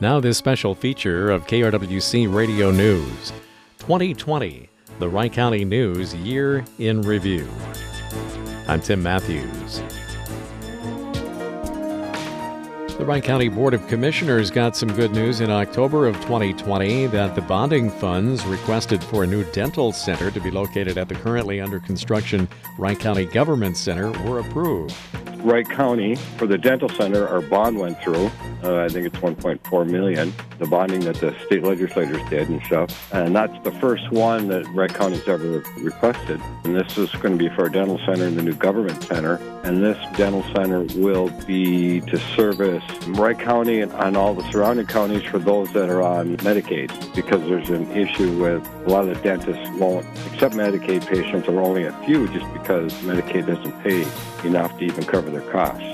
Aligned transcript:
Now, 0.00 0.20
this 0.20 0.38
special 0.38 0.76
feature 0.76 1.28
of 1.28 1.48
KRWC 1.48 2.32
Radio 2.32 2.70
News 2.70 3.32
2020, 3.80 4.68
the 5.00 5.08
Wright 5.08 5.32
County 5.32 5.64
News 5.64 6.14
Year 6.14 6.64
in 6.78 7.02
Review. 7.02 7.48
I'm 8.68 8.80
Tim 8.80 9.02
Matthews. 9.02 9.82
The 12.96 13.04
Wright 13.04 13.24
County 13.24 13.48
Board 13.48 13.74
of 13.74 13.88
Commissioners 13.88 14.52
got 14.52 14.76
some 14.76 14.94
good 14.94 15.10
news 15.10 15.40
in 15.40 15.50
October 15.50 16.06
of 16.06 16.14
2020 16.20 17.08
that 17.08 17.34
the 17.34 17.42
bonding 17.42 17.90
funds 17.90 18.44
requested 18.44 19.02
for 19.02 19.24
a 19.24 19.26
new 19.26 19.42
dental 19.50 19.90
center 19.90 20.30
to 20.30 20.40
be 20.40 20.52
located 20.52 20.96
at 20.96 21.08
the 21.08 21.16
currently 21.16 21.60
under 21.60 21.80
construction 21.80 22.46
Wright 22.78 23.00
County 23.00 23.24
Government 23.24 23.76
Center 23.76 24.12
were 24.22 24.38
approved. 24.38 24.94
Wright 25.40 25.68
County 25.68 26.16
for 26.36 26.46
the 26.46 26.58
dental 26.58 26.88
center, 26.88 27.26
our 27.28 27.40
bond 27.40 27.78
went 27.78 28.00
through. 28.00 28.30
Uh, 28.62 28.80
I 28.82 28.88
think 28.88 29.06
it's 29.06 29.16
1.4 29.18 29.88
million. 29.88 30.32
The 30.58 30.66
bonding 30.66 31.00
that 31.00 31.16
the 31.16 31.34
state 31.46 31.62
legislators 31.62 32.20
did 32.28 32.48
and 32.48 32.60
stuff, 32.64 33.12
and 33.14 33.34
that's 33.34 33.56
the 33.62 33.70
first 33.72 34.10
one 34.10 34.48
that 34.48 34.66
Wright 34.74 34.92
County's 34.92 35.26
ever 35.28 35.62
requested. 35.78 36.40
And 36.64 36.74
this 36.74 36.98
is 36.98 37.10
going 37.12 37.38
to 37.38 37.48
be 37.48 37.54
for 37.54 37.62
our 37.62 37.68
dental 37.68 37.98
center 38.04 38.26
and 38.26 38.36
the 38.36 38.42
new 38.42 38.54
government 38.54 39.02
center. 39.04 39.36
And 39.62 39.82
this 39.82 39.98
dental 40.16 40.42
center 40.54 40.82
will 41.00 41.28
be 41.46 42.00
to 42.02 42.18
service 42.34 42.82
Wright 43.08 43.38
County 43.38 43.80
and, 43.80 44.16
all 44.16 44.34
the 44.34 44.50
surrounding 44.50 44.86
counties 44.86 45.22
for 45.22 45.38
those 45.38 45.72
that 45.74 45.88
are 45.90 46.02
on 46.02 46.36
Medicaid, 46.38 46.88
because 47.14 47.40
there's 47.42 47.68
an 47.68 47.88
issue 47.92 48.42
with 48.42 48.66
a 48.86 48.90
lot 48.90 49.06
of 49.06 49.14
the 49.14 49.22
dentists 49.22 49.68
won't 49.78 50.06
accept 50.32 50.54
Medicaid 50.54 51.06
patients, 51.06 51.46
or 51.46 51.60
only 51.60 51.84
a 51.84 51.92
few, 52.04 52.26
just 52.28 52.50
because 52.52 52.92
Medicaid 53.02 53.46
doesn't 53.46 53.80
pay 53.82 54.04
enough 54.46 54.76
to 54.78 54.84
even 54.84 55.04
cover 55.04 55.27
their 55.30 55.48
costs. 55.50 55.84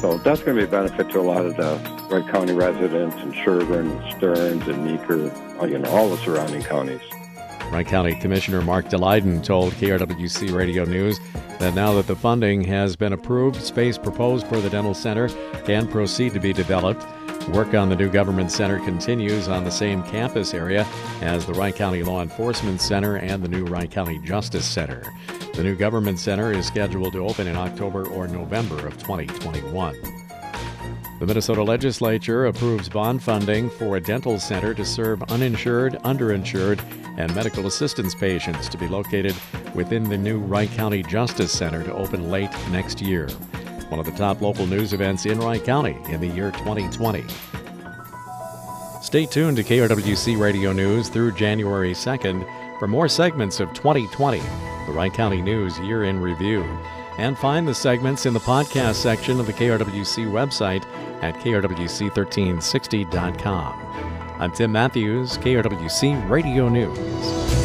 So 0.00 0.18
that's 0.18 0.42
going 0.42 0.56
to 0.56 0.62
be 0.62 0.68
a 0.68 0.70
benefit 0.70 1.10
to 1.10 1.20
a 1.20 1.22
lot 1.22 1.46
of 1.46 1.56
the 1.56 1.78
Wright 2.10 2.28
County 2.30 2.52
residents 2.52 3.16
and 3.16 3.34
Sherburne 3.34 3.90
and 3.90 4.16
Stearns 4.16 4.68
and 4.68 4.84
Meeker, 4.84 5.30
uh, 5.60 5.66
you 5.66 5.78
know, 5.78 5.88
all 5.90 6.08
the 6.08 6.18
surrounding 6.18 6.62
counties. 6.62 7.00
Wright 7.70 7.86
County 7.86 8.14
Commissioner 8.14 8.60
Mark 8.60 8.88
Daleiden 8.88 9.42
told 9.42 9.72
KRWC 9.74 10.54
Radio 10.54 10.84
News 10.84 11.18
that 11.58 11.74
now 11.74 11.94
that 11.94 12.06
the 12.06 12.14
funding 12.14 12.62
has 12.64 12.96
been 12.96 13.12
approved, 13.12 13.56
space 13.56 13.96
proposed 13.96 14.46
for 14.46 14.60
the 14.60 14.68
dental 14.68 14.94
center 14.94 15.28
can 15.64 15.88
proceed 15.88 16.34
to 16.34 16.40
be 16.40 16.52
developed. 16.52 17.06
Work 17.48 17.74
on 17.74 17.90
the 17.90 17.96
new 17.96 18.08
government 18.08 18.50
center 18.50 18.78
continues 18.80 19.48
on 19.48 19.64
the 19.64 19.70
same 19.70 20.02
campus 20.04 20.54
area 20.54 20.86
as 21.20 21.44
the 21.44 21.52
Wright 21.52 21.74
County 21.74 22.02
Law 22.02 22.22
Enforcement 22.22 22.80
Center 22.80 23.16
and 23.16 23.42
the 23.42 23.48
new 23.48 23.64
Wright 23.66 23.90
County 23.90 24.18
Justice 24.20 24.64
Center. 24.64 25.02
The 25.52 25.62
new 25.62 25.76
government 25.76 26.18
center 26.18 26.52
is 26.52 26.66
scheduled 26.66 27.12
to 27.12 27.24
open 27.24 27.46
in 27.46 27.54
October 27.54 28.08
or 28.08 28.26
November 28.26 28.86
of 28.86 28.96
2021. 28.98 29.94
The 31.20 31.26
Minnesota 31.26 31.62
legislature 31.62 32.46
approves 32.46 32.88
bond 32.88 33.22
funding 33.22 33.68
for 33.70 33.96
a 33.96 34.00
dental 34.00 34.38
center 34.40 34.74
to 34.74 34.84
serve 34.84 35.22
uninsured, 35.24 35.94
underinsured, 36.02 36.80
and 37.18 37.32
medical 37.34 37.66
assistance 37.66 38.14
patients 38.14 38.68
to 38.70 38.78
be 38.78 38.88
located 38.88 39.34
within 39.74 40.04
the 40.04 40.18
new 40.18 40.38
Wright 40.38 40.70
County 40.70 41.02
Justice 41.02 41.52
Center 41.52 41.84
to 41.84 41.94
open 41.94 42.30
late 42.30 42.50
next 42.70 43.00
year. 43.00 43.28
One 43.88 44.00
of 44.00 44.06
the 44.06 44.12
top 44.12 44.40
local 44.40 44.66
news 44.66 44.92
events 44.92 45.26
in 45.26 45.38
Wright 45.38 45.62
County 45.62 45.96
in 46.08 46.20
the 46.20 46.28
year 46.28 46.50
2020. 46.52 47.24
Stay 49.02 49.26
tuned 49.26 49.56
to 49.58 49.62
KRWC 49.62 50.38
Radio 50.38 50.72
News 50.72 51.08
through 51.08 51.32
January 51.32 51.92
2nd 51.92 52.78
for 52.78 52.88
more 52.88 53.08
segments 53.08 53.60
of 53.60 53.72
2020, 53.74 54.40
the 54.86 54.92
Wright 54.92 55.12
County 55.12 55.42
News 55.42 55.78
Year 55.80 56.04
in 56.04 56.20
Review. 56.20 56.64
And 57.18 57.38
find 57.38 57.68
the 57.68 57.74
segments 57.74 58.26
in 58.26 58.34
the 58.34 58.40
podcast 58.40 58.94
section 58.94 59.38
of 59.38 59.46
the 59.46 59.52
KRWC 59.52 60.26
website 60.26 60.84
at 61.22 61.36
krwc1360.com. 61.36 63.80
I'm 64.40 64.50
Tim 64.50 64.72
Matthews, 64.72 65.38
KRWC 65.38 66.28
Radio 66.28 66.68
News. 66.68 67.63